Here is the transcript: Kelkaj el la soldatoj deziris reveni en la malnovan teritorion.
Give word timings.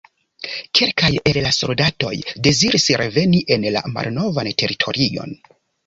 Kelkaj 0.79 1.09
el 1.31 1.39
la 1.47 1.51
soldatoj 1.59 2.15
deziris 2.49 2.89
reveni 3.05 3.45
en 3.59 3.71
la 3.79 3.87
malnovan 3.99 4.55
teritorion. 4.65 5.43